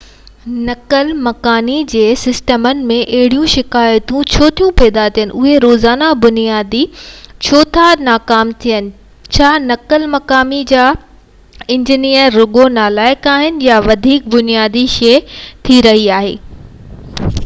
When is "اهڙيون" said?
3.17-3.51